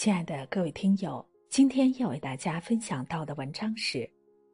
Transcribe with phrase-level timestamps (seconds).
[0.00, 4.10] 亲爱的各位听友，今天要为大家分享到的文章是：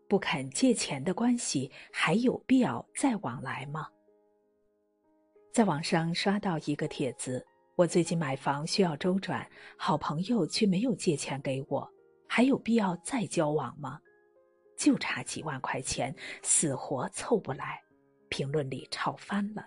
[0.08, 3.87] 不肯借钱的关系还有必要再往来吗？
[5.53, 7.46] 在网上刷到一个帖子：
[7.77, 11.88] 我最近买房需要周转，好朋友却没有借钱给我，
[12.26, 14.01] 还有必要再交往吗？
[14.76, 17.80] 就差几万块钱，死活凑不来。
[18.30, 19.65] 评论里吵翻了。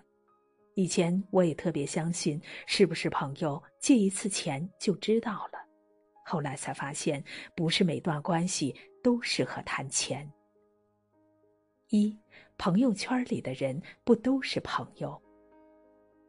[0.74, 5.69] 以前我也特别相信，是不是朋友借一次钱就知道了。
[6.30, 7.24] 后来才发现，
[7.56, 10.30] 不是每段关系都适合谈钱。
[11.88, 12.16] 一
[12.56, 15.20] 朋友圈里的人不都是朋友？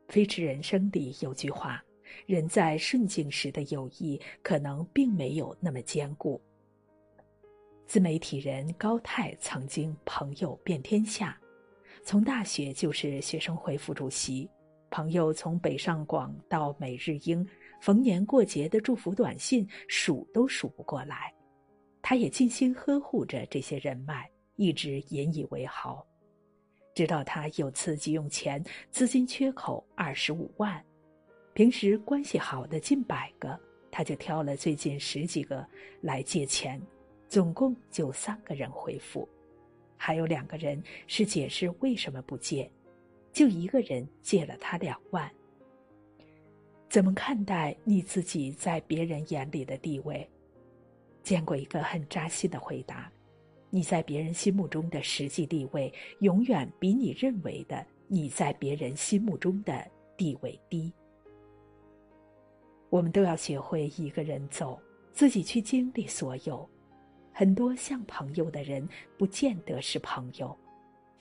[0.11, 1.83] 《飞驰人生》里有句话
[2.25, 6.41] ：“人在顺境时的友谊，可能并没有那么坚固。”
[7.85, 11.39] 自媒体人高泰曾经朋友遍天下，
[12.03, 14.49] 从大学就是学生会副主席，
[14.89, 17.47] 朋友从北上广到美日英。
[17.81, 21.33] 逢年过节的祝福短信数都数不过来，
[21.99, 26.05] 他也尽心呵护着这些人脉，一直引以为豪。
[26.93, 30.85] 直到他有次急用钱，资金缺口二十五万，
[31.53, 35.65] 平时关系好的近百个，他就挑了最近十几个
[36.01, 36.79] 来借钱，
[37.27, 39.27] 总共就三个人回复，
[39.97, 42.71] 还有两个人是解释为什么不借，
[43.33, 45.31] 就一个人借了他两万。
[46.91, 50.29] 怎么看待你自己在别人眼里的地位？
[51.23, 53.09] 见过一个很扎心的回答：
[53.69, 60.91] 你在别人心目中的实际地位，永远比你认为的你在别人心目中的地位低。
[62.89, 64.77] 我们都要学会一个人走，
[65.13, 66.69] 自己去经历所有。
[67.31, 68.85] 很多像朋友的人，
[69.17, 70.53] 不见得是朋友；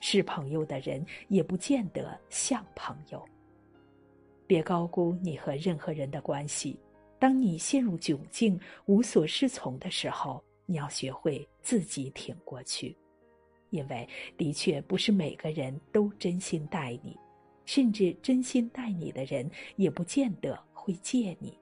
[0.01, 3.25] 是朋友的人，也不见得像朋友。
[4.51, 6.77] 别高估你和任何人的关系。
[7.17, 12.93] 当你陷入窘境、无所适从的时候，你要学会自己挺过去，
[13.69, 14.05] 因为
[14.35, 17.17] 的确不是每个人都真心待你，
[17.63, 21.57] 甚至真心待你的人也不见得会借你。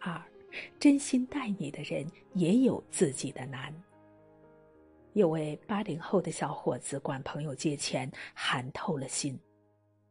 [0.00, 0.20] 二，
[0.80, 2.04] 真心待你的人
[2.34, 3.72] 也有自己的难。
[5.12, 9.38] 有位八零后的小伙子管朋友借钱，寒透了心。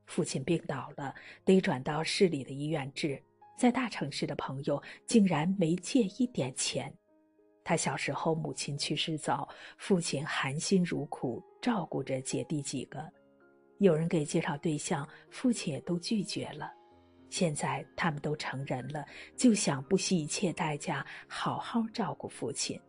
[0.10, 1.14] 父亲病倒了，
[1.46, 3.22] 得转到市里的医院治。
[3.56, 6.92] 在大城市的朋友竟然没借一点钱。
[7.64, 13.08] 他小时候母亲去世早，父亲含辛茹苦照顾着姐弟几个。
[13.78, 16.74] 有人给介绍对象，父亲也都拒绝了。
[17.30, 19.06] 现在他们都成人了，
[19.38, 22.82] 就想不惜一切代价好好照顾父亲。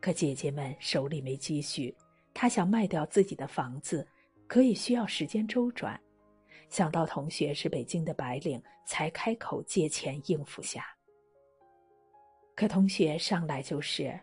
[0.00, 1.92] 可姐姐们手里没积蓄，
[2.32, 4.06] 他想卖掉自己的房子，
[4.46, 6.00] 可也需要时间周转。
[6.68, 10.86] 想到同学是北京的白领，才开口借钱应付下。
[12.54, 14.18] 可同学上来就是：“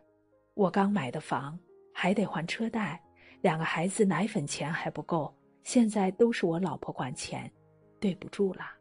[0.55, 1.59] 我刚买的房，
[1.93, 3.03] 还得还车贷，
[3.41, 7.51] 两个孩子奶粉钱还不够，现在都是我老婆管钱，
[7.99, 8.77] 对不住啦。”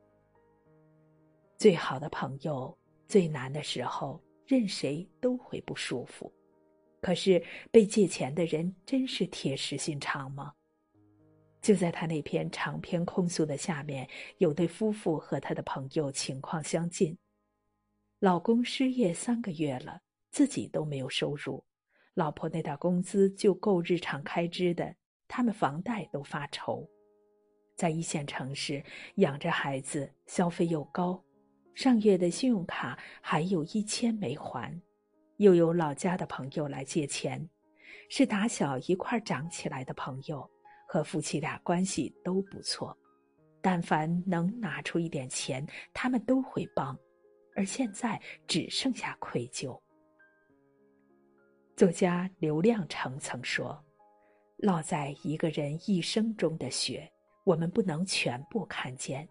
[1.58, 6.32] 最好的朋友，最难的时候，任谁都会不舒服。
[7.00, 10.54] 可是被借钱的人真是铁石心肠吗？
[11.60, 17.16] 就在他那篇长篇控诉的下面，有对夫妇和他的朋友情况相近。
[18.18, 20.00] 老公失业三个月了，
[20.30, 21.62] 自己都没有收入，
[22.14, 24.94] 老婆那点工资就够日常开支的，
[25.28, 26.88] 他们房贷都发愁。
[27.76, 28.82] 在一线城市
[29.16, 31.22] 养着孩子，消费又高，
[31.74, 34.78] 上月的信用卡还有一千没还，
[35.38, 37.48] 又有老家的朋友来借钱，
[38.10, 40.46] 是打小一块长起来的朋友。
[40.92, 42.98] 和夫妻俩关系都不错，
[43.62, 45.64] 但凡能拿出一点钱，
[45.94, 46.98] 他们都会帮，
[47.54, 49.80] 而现在只剩下愧疚。
[51.76, 53.80] 作家刘亮程曾说
[54.58, 57.08] ：“落在一个人一生中的雪，
[57.44, 59.28] 我们不能全部看见。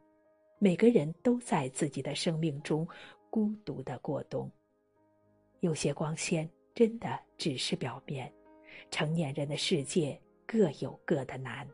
[0.59, 2.87] 每个人都在自己的生命中
[3.29, 4.49] 孤独的过冬。
[5.59, 8.33] 有些光鲜，真的只是表面。
[8.89, 10.17] 成年人的世界。”
[10.51, 11.67] 各有各的难，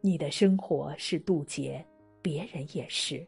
[0.00, 1.86] 你的生活是渡劫，
[2.22, 3.22] 别人也是。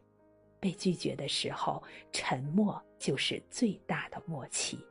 [0.59, 4.83] 被拒绝的时候，沉默就是最大的默契。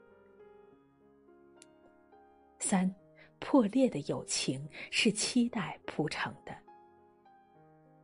[2.60, 2.94] 三，
[3.40, 6.56] 破裂的友情是期待铺成的。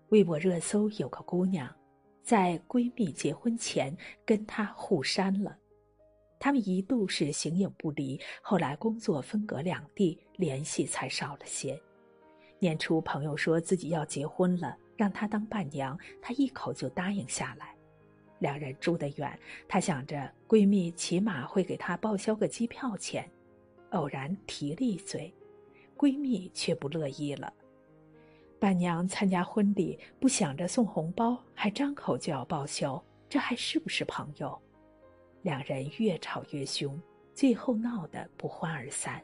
[0.08, 1.73] 微博热搜有个姑娘，
[2.25, 5.56] 在闺蜜结婚前跟她互删了。
[6.43, 11.81] 他们一度是形影不离，后来工作分隔两地，联系才少了些。
[12.59, 17.77] 年初朋友说自己要结婚了，让她当伴娘，她一口就答应下来。
[18.41, 23.31] 两人住得远，她想着闺蜜起码会给她报销个机票钱，
[23.91, 25.33] 偶然提了一嘴，
[25.97, 27.53] 闺蜜却不乐意了。
[28.59, 34.61] 伴娘参加婚礼，不想着送红包，还张口就要报销，这还是不是朋友？
[35.43, 37.00] 两人越吵越凶，
[37.35, 39.23] 最后闹得不欢而散。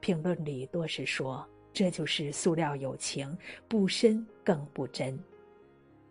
[0.00, 3.36] 评论里多是说这就是塑料友情，
[3.68, 5.18] 不深更不真。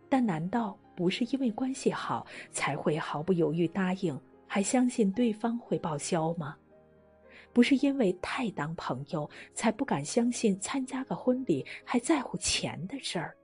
[0.08, 6.58] 但难道不是因为关系好才会毫不犹豫答应，还相信对方会报销吗？
[7.52, 13.36] 不是因为太当朋友才不敢相信参加个婚礼还在乎钱的事儿？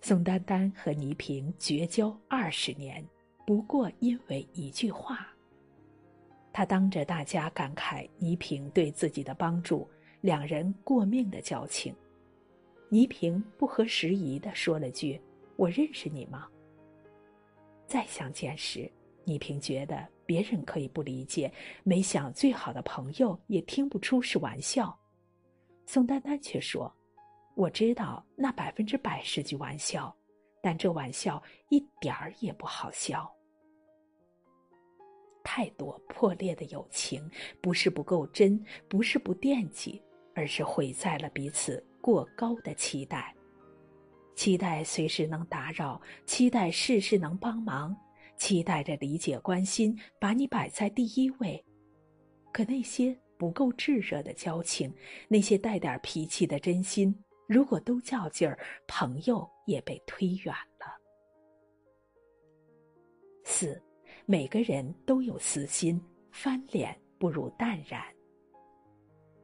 [0.00, 3.06] 宋丹丹和倪萍绝交二十年，
[3.50, 5.26] 不过因为一句话。
[6.52, 9.88] 他当着大家感慨倪萍对自己的帮助，
[10.20, 11.92] 两人过命的交情。
[12.90, 15.20] 倪萍不合时宜的说了句
[15.58, 16.46] ：“我认识你吗？”
[17.88, 18.88] 再相见时，
[19.24, 21.52] 倪萍觉得别人可以不理解，
[21.82, 24.96] 没想最好的朋友也听不出是玩笑。
[25.86, 26.88] 宋丹丹却说
[27.56, 30.16] ：“我知道那百分之百是句玩笑，
[30.62, 33.28] 但这玩笑一点儿也不好笑。”
[35.42, 37.28] 太多破裂的友情，
[37.60, 40.02] 不是不够真，不是不惦记，
[40.34, 43.34] 而是毁在了彼此过高的期待。
[44.36, 47.94] 期待随时能打扰，期待事事能帮忙，
[48.38, 51.62] 期待着理解关心，把你摆在第一位。
[52.52, 54.92] 可那些不够炙热的交情，
[55.28, 57.14] 那些带点脾气的真心，
[57.46, 60.86] 如果都较劲儿，朋友也被推远了。
[63.44, 63.82] 四。
[64.30, 66.00] 每个人都有私心，
[66.30, 68.00] 翻脸不如淡然。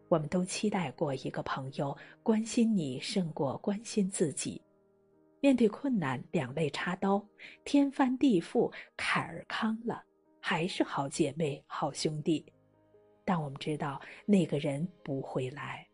[0.07, 4.63] 我们都期待过一个朋友关心你胜过关心自己，
[5.41, 7.21] 面对困难两肋插刀，
[7.65, 10.05] 天翻地覆坎儿康了，
[10.39, 12.47] 还是好姐妹好兄弟。
[13.25, 15.85] 但我们知道那个人不会来。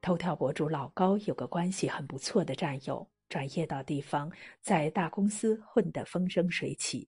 [0.00, 4.32] 头条博主老高有个关系很不错的战友，转业到地方，
[4.62, 7.06] 在大公司混得风生水起。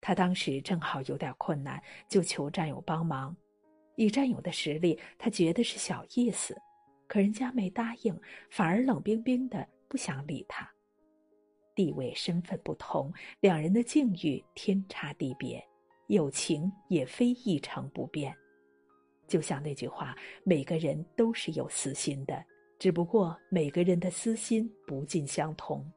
[0.00, 3.36] 他当时正好有点困难，就求战友帮忙。
[3.96, 6.56] 以战友的实力，他觉得是小意思，
[7.06, 8.18] 可人家没答应，
[8.50, 10.66] 反而冷冰冰的不想理他。
[11.74, 15.62] 地位身份不同，两人的境遇天差地别，
[16.08, 18.34] 友情也非一成不变。
[19.28, 22.42] 就像那句话：“每个人都是有私心的，
[22.78, 25.88] 只不过每个人的私心不尽相同。”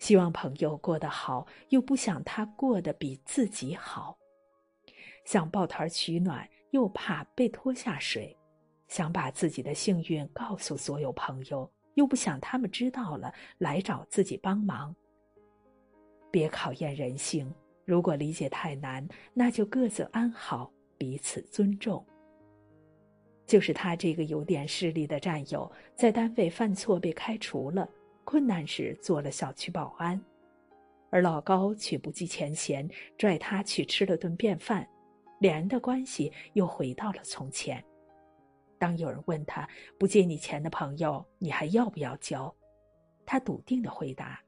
[0.00, 4.16] 希望朋友过得好，又不想他过得比自己好；
[5.24, 8.34] 想抱团取暖，又怕被拖下水；
[8.88, 14.96] 想把自己的幸运告诉所有朋友，又不想他们知道了来找自己帮忙。
[16.30, 17.52] 别考验人性，
[17.84, 22.04] 如果理解太难，那就各自安好，彼此尊重。
[23.46, 27.86] 就是他这个有点势力的战友，在单位犯错被开除了。
[28.24, 30.20] 困难时做了小区保安，
[31.10, 32.88] 而老高却不计前嫌，
[33.18, 34.88] 拽他去吃了顿便饭，
[35.40, 37.82] 两人的关系又回到了从前。
[38.78, 39.68] 当有人问他
[39.98, 42.54] 不借你钱的朋友，你还要不要交？
[43.26, 44.40] 他笃定的回答：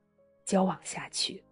[0.45, 1.43] 交往下去。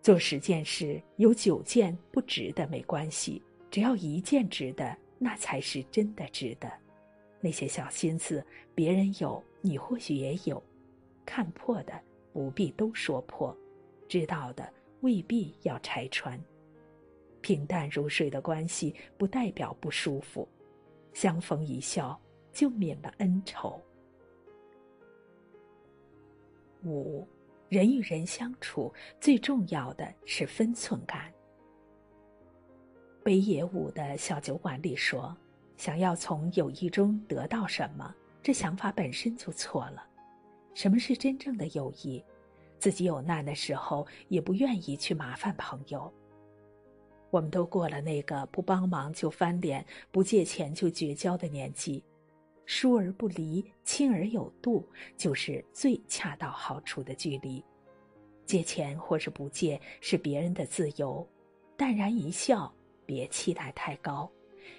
[0.00, 6.70] 做十件事，有九件不值得没关系，只要一件值得，那才是真的值得。
[7.40, 9.42] 那些小心思，别人有。
[9.60, 10.62] 你或许也有，
[11.26, 12.00] 看破的
[12.32, 13.54] 不必都说破，
[14.08, 16.40] 知道的未必要拆穿。
[17.40, 20.48] 平淡如水的关系不代表不舒服，
[21.12, 22.16] 相逢一笑
[22.52, 23.82] 就免了恩仇。
[26.84, 27.26] 五，
[27.68, 31.32] 人与人相处最重要的是分寸感。
[33.24, 35.36] 北野武的小酒馆里说
[35.78, 40.06] ：“想要从友谊中得到什么？”这想法本身就错了。
[40.74, 42.22] 什么是真正的友谊？
[42.78, 46.12] 自己有难的时候也不愿意去麻烦朋友。
[47.30, 52.02] 我们都过了那个不帮忙就翻脸、不借钱就绝交的年纪，
[52.64, 57.62] 疏而不离、亲而有度，就是最恰到好处的距离。
[58.46, 61.28] 借钱或是不借是别人的自由，
[61.76, 62.72] 淡然一笑，
[63.04, 64.30] 别期待太高，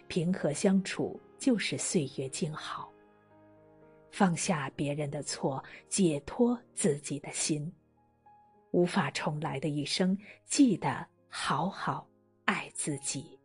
[0.08, 2.92] 平和相处就是岁月静好。
[4.12, 7.72] 放下别人的错，解脱自己的心。
[8.72, 12.08] 无法重来的一生，记得好好
[12.46, 13.39] 爱自己。